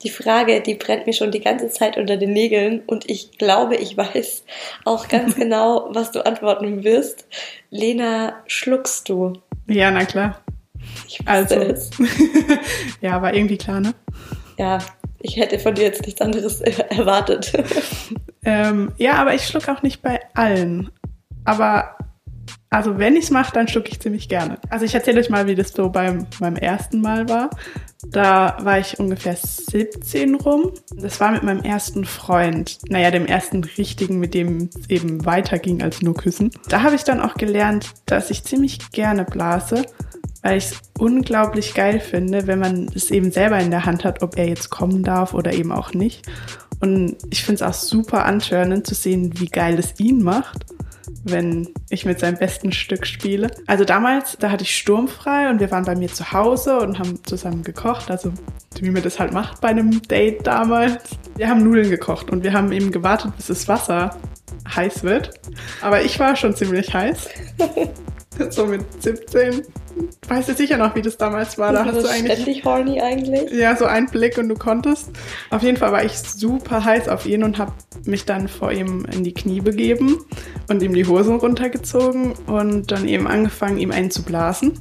[0.03, 3.77] Die Frage, die brennt mir schon die ganze Zeit unter den Nägeln und ich glaube,
[3.77, 4.45] ich weiß
[4.85, 7.27] auch ganz genau, was du antworten wirst.
[7.71, 9.33] Lena, schluckst du?
[9.69, 10.43] Ja, na klar.
[11.25, 11.55] also,
[13.01, 13.95] ja, war irgendwie klar, ne?
[14.59, 14.79] Ja,
[15.21, 17.53] ich hätte von dir jetzt nichts anderes erwartet.
[18.45, 20.91] ähm, ja, aber ich schluck auch nicht bei allen.
[21.45, 21.96] Aber
[22.69, 24.59] also wenn ich es mache, dann schlucke ich ziemlich gerne.
[24.71, 27.51] Also ich erzähle euch mal, wie das so beim, beim ersten Mal war.
[28.09, 30.73] Da war ich ungefähr 17 rum.
[30.95, 32.79] Das war mit meinem ersten Freund.
[32.89, 36.51] Naja, dem ersten richtigen, mit dem es eben weiterging als nur küssen.
[36.69, 39.87] Da habe ich dann auch gelernt, dass ich ziemlich gerne blase,
[40.43, 44.23] weil ich es unglaublich geil finde, wenn man es eben selber in der Hand hat,
[44.23, 46.27] ob er jetzt kommen darf oder eben auch nicht.
[46.81, 50.67] Und ich finde es auch super antörnend zu sehen, wie geil es ihn macht
[51.25, 53.51] wenn ich mit seinem besten Stück spiele.
[53.67, 57.23] Also damals, da hatte ich sturmfrei und wir waren bei mir zu Hause und haben
[57.25, 58.33] zusammen gekocht, also
[58.81, 61.03] wie man das halt macht bei einem Date damals.
[61.37, 64.17] Wir haben Nudeln gekocht und wir haben eben gewartet, bis das Wasser
[64.75, 65.31] heiß wird.
[65.81, 67.29] Aber ich war schon ziemlich heiß.
[68.51, 69.63] so mit 17
[70.29, 71.73] weißt du sicher noch, wie das damals war.
[71.73, 73.51] Da hast du eigentlich ständig horny eigentlich.
[73.51, 75.11] Ja, so ein Blick und du konntest.
[75.51, 77.73] Auf jeden Fall war ich super heiß auf ihn und habe
[78.05, 80.19] mich dann vor ihm in die Knie begeben
[80.69, 84.79] und ihm die Hosen runtergezogen und dann eben angefangen, ihm einen zu blasen.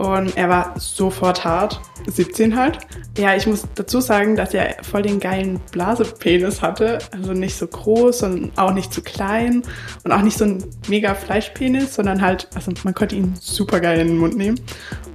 [0.00, 1.78] Und er war sofort hart.
[2.06, 2.78] 17 halt.
[3.18, 7.00] Ja, ich muss dazu sagen, dass er voll den geilen Blasepenis hatte.
[7.12, 9.62] Also nicht so groß und auch nicht zu klein
[10.02, 14.00] und auch nicht so ein mega Fleischpenis, sondern halt, also man konnte ihn super geil
[14.00, 14.58] in den Mund nehmen.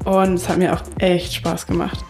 [0.04, 2.06] Und es hat mir auch echt Spaß gemacht,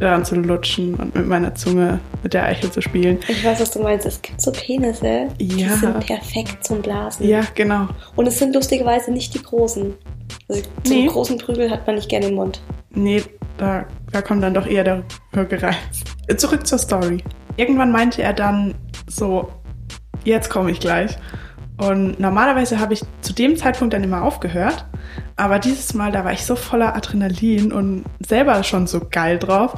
[0.00, 3.18] daran zu lutschen und mit meiner Zunge mit der Eichel zu spielen.
[3.28, 4.06] Ich weiß, was du meinst.
[4.06, 5.70] Es gibt so Penisse, die Ja.
[5.76, 7.26] sind perfekt zum Blasen.
[7.28, 7.88] Ja, genau.
[8.16, 9.94] Und es sind lustigerweise nicht die großen.
[10.48, 11.06] Also so Nee.
[11.06, 12.60] großen Prügel hat man nicht gerne im Mund.
[12.90, 13.22] Nee,
[13.58, 15.74] da, da kommt dann doch eher der Würgereiz.
[16.36, 17.22] Zurück zur Story.
[17.56, 18.74] Irgendwann meinte er dann
[19.08, 19.48] so,
[20.24, 21.16] jetzt komme ich gleich.
[21.78, 24.84] Und normalerweise habe ich zu dem Zeitpunkt dann immer aufgehört.
[25.36, 29.74] Aber dieses Mal, da war ich so voller Adrenalin und selber schon so geil drauf,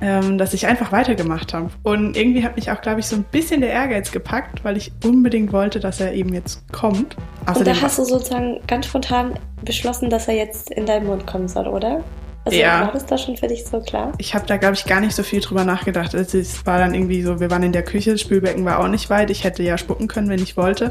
[0.00, 1.70] ähm, dass ich einfach weitergemacht habe.
[1.84, 4.92] Und irgendwie hat mich auch, glaube ich, so ein bisschen der Ehrgeiz gepackt, weil ich
[5.04, 7.16] unbedingt wollte, dass er eben jetzt kommt.
[7.46, 11.46] Und da hast du sozusagen ganz spontan beschlossen, dass er jetzt in deinen Mund kommen
[11.46, 12.02] soll, oder?
[12.44, 12.82] Also Ja.
[12.82, 14.12] war das da schon für dich so klar?
[14.18, 16.14] Ich habe da, glaube ich, gar nicht so viel drüber nachgedacht.
[16.14, 18.88] Also Es war dann irgendwie so, wir waren in der Küche, das Spülbecken war auch
[18.88, 19.30] nicht weit.
[19.30, 20.90] Ich hätte ja spucken können, wenn ich wollte.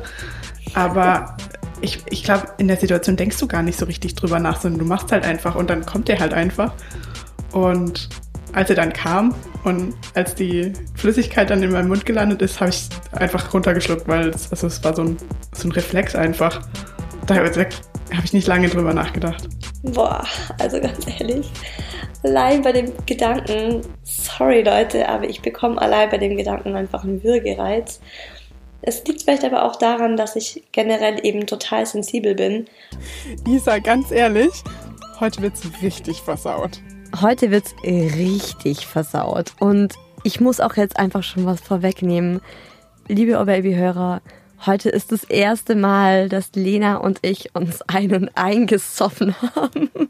[0.74, 1.38] Aber
[1.82, 4.80] ich, ich glaube, in der Situation denkst du gar nicht so richtig drüber nach, sondern
[4.80, 6.74] du machst halt einfach und dann kommt der halt einfach.
[7.52, 8.10] Und
[8.54, 12.70] als er dann kam und als die Flüssigkeit dann in meinem Mund gelandet ist, habe
[12.70, 15.18] ich einfach runtergeschluckt, weil es, also es war so ein,
[15.54, 16.62] so ein Reflex einfach.
[17.28, 17.50] Da habe
[18.24, 19.48] ich nicht lange drüber nachgedacht.
[19.84, 20.24] Boah,
[20.60, 21.52] also ganz ehrlich,
[22.24, 27.22] allein bei dem Gedanken, sorry Leute, aber ich bekomme allein bei dem Gedanken einfach einen
[27.22, 28.00] Würgereiz.
[28.82, 32.66] Es liegt vielleicht aber auch daran, dass ich generell eben total sensibel bin.
[33.46, 34.64] Isa, ganz ehrlich,
[35.20, 36.80] heute wird's richtig versaut.
[37.22, 39.54] Heute wird's richtig versaut.
[39.60, 39.94] Und
[40.24, 42.42] ich muss auch jetzt einfach schon was vorwegnehmen.
[43.10, 44.22] Liebe Oh Baby-Hörer,
[44.66, 49.90] heute ist das erste Mal, dass Lena und ich uns ein- und eingesoffen haben.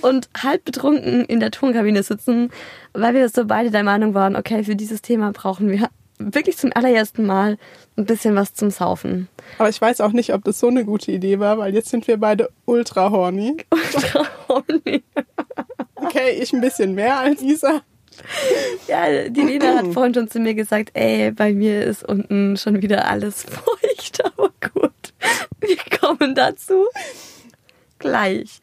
[0.00, 2.50] Und halb betrunken in der Tonkabine sitzen,
[2.94, 6.70] weil wir so beide der Meinung waren, okay, für dieses Thema brauchen wir wirklich zum
[6.74, 7.58] allerersten Mal
[7.96, 9.28] ein bisschen was zum Saufen.
[9.58, 12.06] Aber ich weiß auch nicht, ob das so eine gute Idee war, weil jetzt sind
[12.06, 13.58] wir beide ultra horny.
[13.70, 15.02] Ultra horny.
[15.96, 17.82] Okay, ich ein bisschen mehr als Isa.
[18.88, 22.82] Ja, die Lena hat vorhin schon zu mir gesagt, ey, bei mir ist unten schon
[22.82, 24.92] wieder alles feucht, aber gut.
[25.60, 26.86] Wir kommen dazu
[27.98, 28.60] gleich.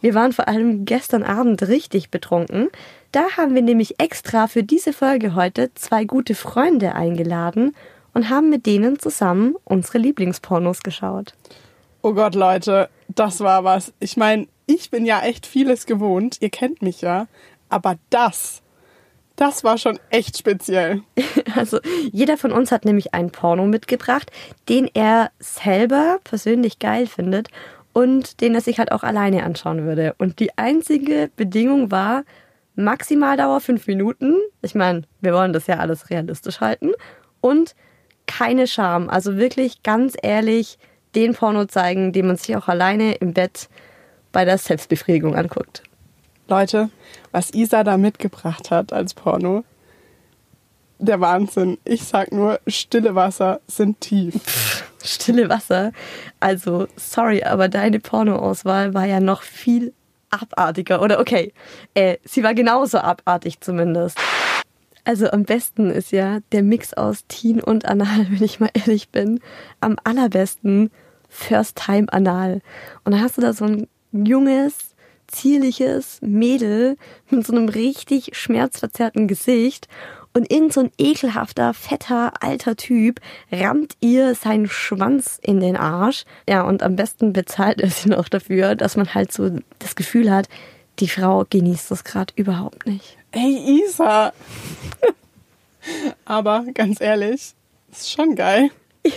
[0.00, 2.68] Wir waren vor allem gestern Abend richtig betrunken.
[3.12, 7.74] Da haben wir nämlich extra für diese Folge heute zwei gute Freunde eingeladen
[8.14, 11.34] und haben mit denen zusammen unsere Lieblingspornos geschaut.
[12.02, 13.92] Oh Gott, Leute, das war was.
[14.00, 16.38] Ich meine, ich bin ja echt vieles gewohnt.
[16.40, 17.26] Ihr kennt mich ja.
[17.70, 18.62] Aber das,
[19.36, 21.02] das war schon echt speziell.
[21.56, 21.80] Also
[22.12, 24.30] jeder von uns hat nämlich einen Porno mitgebracht,
[24.68, 27.48] den er selber persönlich geil findet
[27.92, 30.14] und den er sich halt auch alleine anschauen würde.
[30.18, 32.22] Und die einzige Bedingung war
[32.76, 34.36] Maximaldauer fünf Minuten.
[34.62, 36.92] Ich meine, wir wollen das ja alles realistisch halten.
[37.40, 37.74] Und
[38.26, 39.08] keine Scham.
[39.08, 40.78] Also wirklich ganz ehrlich
[41.14, 43.68] den Porno zeigen, den man sich auch alleine im Bett
[44.32, 45.82] bei der Selbstbefriedigung anguckt.
[46.50, 46.90] Leute,
[47.32, 49.64] was Isa da mitgebracht hat als Porno,
[50.98, 51.78] der Wahnsinn.
[51.84, 54.84] Ich sag nur, stille Wasser sind tief.
[55.02, 55.92] Stille Wasser.
[56.40, 59.94] Also, sorry, aber deine Pornoauswahl war ja noch viel
[60.28, 61.00] abartiger.
[61.00, 61.52] Oder okay,
[61.94, 64.18] äh, sie war genauso abartig zumindest.
[65.04, 69.08] Also am besten ist ja der Mix aus Teen und Anal, wenn ich mal ehrlich
[69.08, 69.40] bin.
[69.80, 70.90] Am allerbesten
[71.28, 72.60] First Time Anal.
[73.04, 74.89] Und dann hast du da so ein junges,
[75.30, 76.96] zierliches Mädel
[77.30, 79.88] mit so einem richtig schmerzverzerrten Gesicht
[80.32, 86.24] und irgend so ein ekelhafter, fetter, alter Typ rammt ihr seinen Schwanz in den Arsch.
[86.48, 90.30] Ja, und am besten bezahlt er sie noch dafür, dass man halt so das Gefühl
[90.30, 90.48] hat,
[91.00, 93.16] die Frau genießt das gerade überhaupt nicht.
[93.32, 94.32] Ey, Isa!
[96.24, 97.54] Aber ganz ehrlich,
[97.90, 98.70] ist schon geil.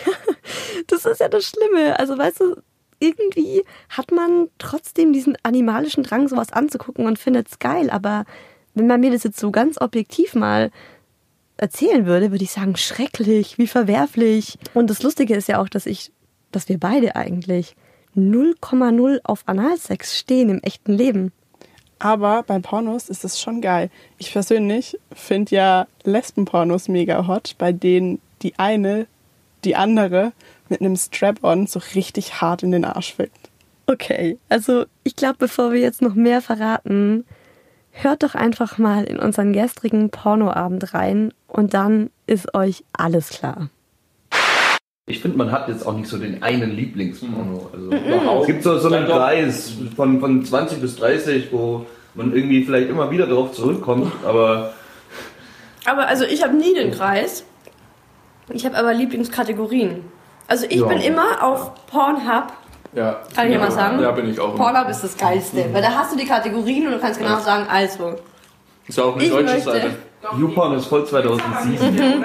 [0.88, 1.98] Das ist ja das Schlimme.
[2.00, 2.56] Also, weißt du,
[3.04, 7.90] irgendwie hat man trotzdem diesen animalischen Drang, sowas anzugucken und findet es geil.
[7.90, 8.26] Aber
[8.74, 10.72] wenn man mir das jetzt so ganz objektiv mal
[11.58, 14.58] erzählen würde, würde ich sagen, schrecklich, wie verwerflich.
[14.74, 16.12] Und das Lustige ist ja auch, dass ich,
[16.52, 17.76] dass wir beide eigentlich
[18.16, 21.32] 0,0 auf Analsex stehen im echten Leben.
[22.00, 23.90] Aber bei Pornos ist es schon geil.
[24.18, 29.08] Ich persönlich finde ja Lesbenpornos mega hot, bei denen die eine
[29.64, 30.34] die andere
[30.74, 33.50] mit einem Strap-on so richtig hart in den Arsch fickt.
[33.86, 37.26] Okay, also ich glaube, bevor wir jetzt noch mehr verraten,
[37.92, 43.70] hört doch einfach mal in unseren gestrigen Pornoabend rein und dann ist euch alles klar.
[45.06, 47.70] Ich finde, man hat jetzt auch nicht so den einen Lieblingsporno.
[47.74, 48.40] Also, Mhm.
[48.42, 49.06] Es gibt so, so einen.
[49.06, 54.74] Kreis von, von 20 bis 30, wo man irgendwie vielleicht immer wieder darauf zurückkommt, aber
[55.86, 57.44] Aber also ich habe nie den Kreis.
[58.50, 60.04] Ich habe aber Lieblingskategorien.
[60.48, 60.88] Also ich Ja.
[60.88, 62.46] bin immer auf Pornhub.
[62.94, 63.18] Ja.
[63.36, 64.00] Kann ich ja mal sagen.
[64.02, 64.56] Ja, bin ich auch.
[64.56, 67.40] Pornhub ist das Geilste, weil da hast du die Kategorien und du kannst genau Ja.
[67.40, 68.16] sagen, also.
[68.88, 69.96] Ist ja auch eine Ich deutsche möchte- Seite.
[70.38, 72.20] YouPorn ist voll 2007.
[72.20, 72.24] Mhm.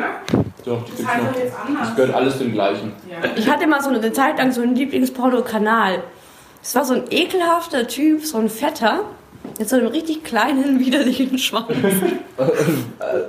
[0.64, 1.80] Doch, die gibt's noch.
[1.80, 2.92] Das gehört alles dem gleichen.
[3.36, 6.02] Ich hatte mal so eine Zeit lang so einen Lieblingsporno-Kanal.
[6.62, 9.00] Es war so ein ekelhafter Typ, so ein Fetter,
[9.58, 11.68] mit so einem richtig kleinen, widerlichen Schwanz.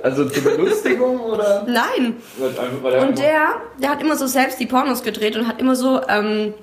[0.02, 1.64] Also zur Belustigung oder?
[1.66, 2.16] Nein.
[2.38, 6.54] Und der, der hat immer so selbst die Pornos gedreht und hat immer so ähm,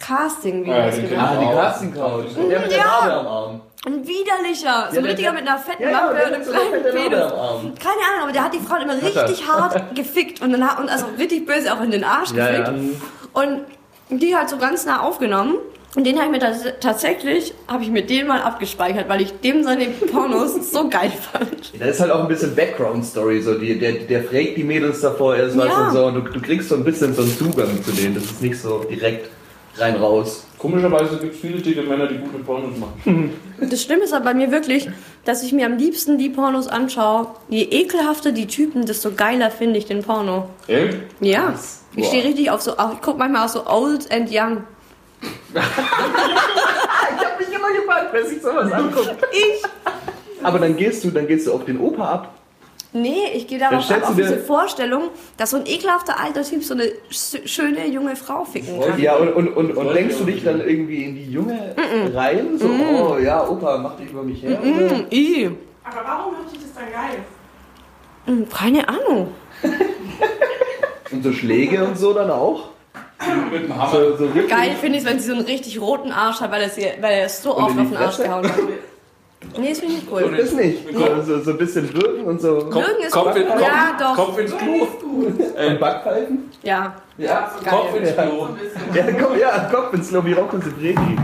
[0.00, 1.32] Casting Ja, Videos gemacht.
[1.32, 2.24] Ah, die Casting Couch.
[2.36, 2.84] Der mit der Ja.
[3.00, 3.60] Nadel am Arm.
[3.86, 4.88] Ein widerlicher.
[4.90, 7.20] So Ja, ein richtiger mit einer fetten Ja, ja, Lampe und einem kleinen Narbe Penis.
[7.22, 7.74] am Arm.
[7.82, 10.88] Keine Ahnung, aber der hat die Frauen immer richtig hart gefickt und dann hat, und
[10.90, 12.68] also richtig böse auch in den Arsch Ja, gefickt.
[12.68, 12.74] ja.
[13.42, 13.60] Und
[14.10, 15.54] die halt so ganz nah aufgenommen.
[15.94, 19.32] Und den habe ich mir tats tatsächlich, habe ich mir den mal abgespeichert, weil ich
[19.40, 21.72] dem seine Pornos so geil fand.
[21.80, 25.36] Da ist halt auch ein bisschen Background-Story, so die, der, der fragt die Mädels davor
[25.36, 25.88] erst was Ja.
[25.88, 28.14] und so und du, du kriegst so ein bisschen so einen Zugang zu denen.
[28.14, 29.30] Das ist nicht so direkt
[29.78, 30.44] rein raus.
[30.58, 33.32] Komischerweise gibt es viele dicke Männer, die gute Pornos machen.
[33.60, 34.88] Das Schlimme ist aber bei mir wirklich,
[35.24, 37.26] dass ich mir am liebsten die Pornos anschaue.
[37.48, 40.48] Je ekelhafter die Typen, desto geiler finde ich den Porno.
[40.68, 40.96] Echt?
[41.20, 41.54] Ja.
[41.96, 44.62] Ich stehe richtig auf so, ich gucke manchmal auch so Old and Young.
[45.54, 49.16] Ich hab mich immer gefragt, wer sich sowas anguckt.
[49.32, 49.62] Ich?
[50.42, 52.34] Aber dann gehst du, dann gehst du auf den Opa ab.
[52.92, 56.72] Nee, ich gehe darauf ab, auf diese Vorstellung, dass so ein ekelhafter alter Typ so
[56.72, 58.98] eine sch- schöne junge Frau ficken kann.
[58.98, 62.16] Ja, und, und, und, und denkst du dich dann irgendwie in die Junge Mhm.
[62.16, 62.58] rein?
[62.58, 62.82] So, Mhm.
[62.96, 64.58] oh ja, Opa, mach dich über mich her.
[65.12, 65.50] I.
[65.84, 67.18] Aber warum finde ich das dann geil?
[68.24, 69.34] Hm, Keine Ahnung.
[71.10, 72.68] Und so Schläge und so dann auch?
[73.50, 73.90] Mit dem Hammer.
[73.90, 76.68] So, so Geil finde ich, wenn sie so einen richtig roten Arsch hat, weil er,
[76.70, 78.54] sie, weil er es so Und oft auf den Arsch gehauen hat.
[79.56, 80.22] Nee, das finde ich nicht cool.
[80.22, 80.78] So, das nicht.
[80.92, 82.56] So, so, so ein bisschen würgen und so.
[82.72, 84.14] Würgen ist Kopf in- Kopf- Ja, doch.
[84.16, 84.88] Kopf ins Klo.
[85.56, 86.50] Äh, Backpfeifen?
[86.62, 86.94] Ja.
[87.18, 87.52] Ja.
[87.68, 88.48] Kopf ins Klo.
[88.94, 91.16] Ja, komm, ja, Kopf ins Klo, wie Rocco Sibredi.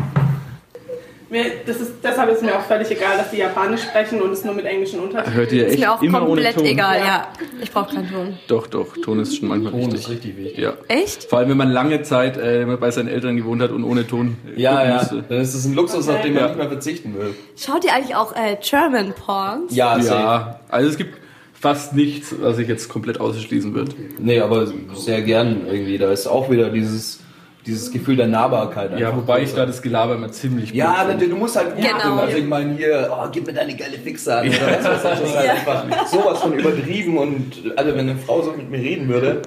[1.34, 4.44] Mir, das ist, deshalb ist mir auch völlig egal, dass die Japanisch sprechen und es
[4.44, 6.64] nur mit englischen Untertiteln Hört ihr Ist echt mir auch immer ohne komplett Ton?
[6.66, 7.28] egal, ja.
[7.60, 8.38] Ich brauche keinen Ton.
[8.46, 10.00] Doch, doch, Ton ist schon manchmal Ton wichtig.
[10.00, 10.58] ist richtig wichtig.
[10.58, 10.74] Ja.
[10.86, 11.24] Echt?
[11.24, 14.36] Vor allem, wenn man lange Zeit äh, bei seinen Eltern gewohnt hat und ohne Ton.
[14.54, 14.94] Ja, gucken ja.
[14.98, 15.24] musste.
[15.28, 16.48] Dann ist es ein Luxus, auf den man Ja.
[16.50, 17.34] nicht mehr verzichten will.
[17.56, 19.74] Schaut ihr eigentlich auch äh, German Porns?
[19.74, 20.60] Ja, ja.
[20.68, 21.18] Also es gibt
[21.52, 23.90] fast nichts, was ich jetzt komplett ausschließen würde.
[24.20, 25.98] Nee, aber sehr gern irgendwie.
[25.98, 27.18] Da ist auch wieder dieses,
[27.66, 28.98] dieses Gefühl der Nahbarkeit.
[28.98, 32.16] Ja, wobei ich da das Gelaber immer ziemlich Ja, blöd du, musst halt gut Genau.
[32.16, 34.48] Also ich meine hier, oh, gib mir deine geile Fixe an.
[34.48, 38.70] Oder was ist halt einfach sowas von übertrieben und also wenn eine Frau so mit
[38.70, 39.42] mir reden würde,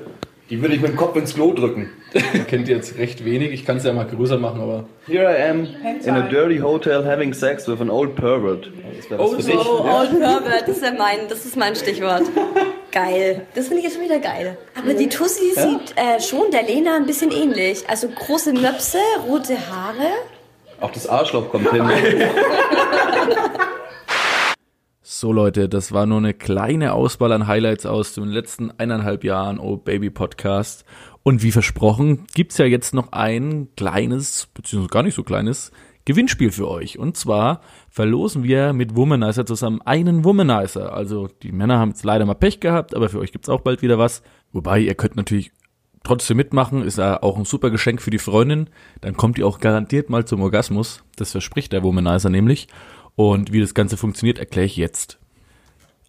[0.50, 1.90] die würde ich mit dem Kopf ins Klo drücken.
[2.34, 3.52] Man kennt jetzt recht wenig.
[3.52, 4.86] Ich kann es ja mal größer machen, aber.
[5.08, 5.68] Here I am
[6.04, 8.70] in a dirty hotel having sex with an old pervert.
[9.10, 9.56] Das für dich.
[9.56, 12.24] Oh, Old Pervert, das ist ja mein, das ist mein Stichwort.
[12.92, 13.42] Geil.
[13.56, 14.58] Das finde ich jetzt schon wieder geil.
[14.78, 15.62] Aber die Tussi Ja?
[15.62, 17.84] sieht äh, schon der Lena ein bisschen ähnlich.
[17.88, 20.12] Also große Möpse, rote Haare.
[20.80, 21.84] Auch das Arschloch kommt hin.
[25.10, 29.58] So Leute, das war nur eine kleine Auswahl an Highlights aus den letzten eineinhalb Jahren
[29.58, 30.84] Oh Baby Podcast.
[31.24, 35.72] Und wie versprochen, gibt's ja jetzt noch ein kleines, beziehungsweise gar nicht so kleines,
[36.04, 37.00] Gewinnspiel für euch.
[37.00, 40.92] Und zwar verlosen wir mit Womanizer zusammen einen Womanizer.
[40.92, 43.82] Also die Männer haben jetzt leider mal Pech gehabt, aber für euch gibt's auch bald
[43.82, 44.24] wieder was.
[44.52, 45.54] Wobei, ihr könnt natürlich
[46.04, 48.70] trotzdem mitmachen, ist ja auch ein super Geschenk für die Freundin.
[49.00, 51.04] Dann kommt ihr auch garantiert mal zum Orgasmus.
[51.16, 52.68] Das verspricht der Womanizer nämlich.
[53.18, 55.18] Und wie das Ganze funktioniert, erkläre ich jetzt.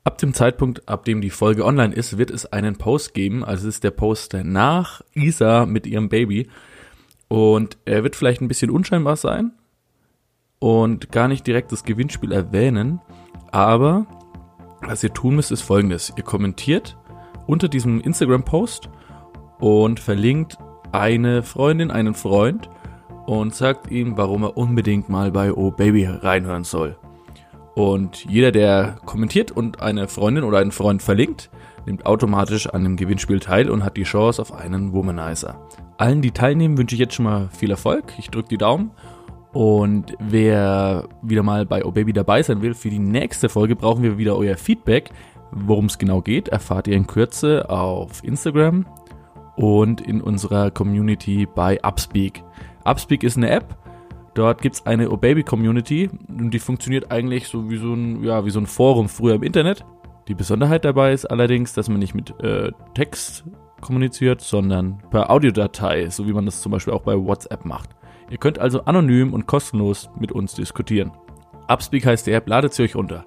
[0.05, 3.43] Ab dem Zeitpunkt, ab dem die Folge online ist, wird es einen Post geben.
[3.43, 6.49] Also es ist der Post nach Isa mit ihrem Baby.
[7.27, 9.53] Und er wird vielleicht ein bisschen unscheinbar sein
[10.59, 13.01] und gar nicht direkt das Gewinnspiel erwähnen.
[13.53, 14.07] Aber
[14.83, 16.13] was ihr tun müsst, ist folgendes.
[16.15, 16.99] Ihr kommentiert
[17.47, 18.91] unter diesem Instagram-Post
[19.61, 20.59] und verlinkt
[20.93, 22.69] eine Freundin, einen Freund
[23.29, 26.97] und sagt ihm, warum er unbedingt mal bei Oh Baby reinhören soll.
[27.75, 31.51] Und jeder, der kommentiert und eine Freundin oder einen Freund verlinkt,
[31.85, 35.61] nimmt automatisch an dem Gewinnspiel teil und hat die Chance auf einen Womanizer.
[35.99, 38.15] Allen, die teilnehmen, wünsche ich jetzt schon mal viel Erfolg.
[38.17, 38.93] Ich drücke die Daumen.
[39.53, 44.03] Und wer wieder mal bei Oh Baby dabei sein will, für die nächste Folge brauchen
[44.03, 45.11] wir wieder euer Feedback.
[45.51, 48.87] Worum es genau geht, erfahrt ihr in Kürze auf Instagram
[49.57, 52.43] und in unserer Community bei Upspeak.
[52.89, 53.77] Upspeak ist eine App.
[54.35, 58.61] Dort gibt's eine O-Baby-Community und die funktioniert eigentlich so wie so ein, ja, wie so
[58.61, 59.85] ein Forum früher im Internet.
[60.29, 63.45] Die Besonderheit dabei ist allerdings, dass man nicht mit äh, Text
[63.81, 67.91] kommuniziert, sondern per Audiodatei, so wie man das zum Beispiel auch bei WhatsApp macht.
[68.31, 71.13] Ihr könnt also anonym und kostenlos mit uns diskutieren.
[71.67, 73.25] Upspeak heißt die App, ladet sie euch runter.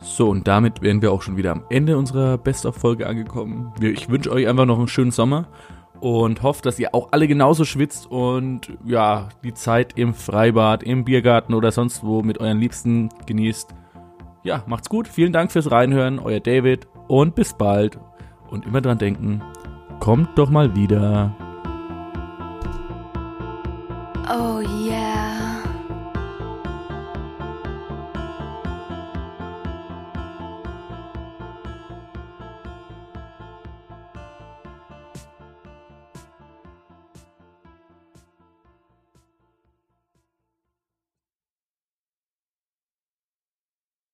[0.00, 3.72] So, und damit wären wir auch schon wieder am Ende unserer Best-of-Folge angekommen.
[3.80, 5.48] Ich wünsche euch einfach noch einen schönen Sommer
[6.00, 11.04] und hoffe, dass ihr auch alle genauso schwitzt und ja, die Zeit im Freibad, im
[11.04, 13.74] Biergarten oder sonst wo mit euren Liebsten genießt.
[14.42, 15.08] Ja, macht's gut.
[15.08, 16.18] Vielen Dank fürs Reinhören.
[16.18, 17.98] Euer David und bis bald.
[18.48, 19.42] Und immer dran denken,
[19.98, 21.34] kommt doch mal wieder.
[24.28, 25.25] Oh yeah.